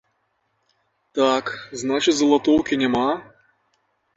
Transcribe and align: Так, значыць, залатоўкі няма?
Так, 1.19 1.45
значыць, 1.81 2.15
залатоўкі 2.23 2.81
няма? 2.85 3.05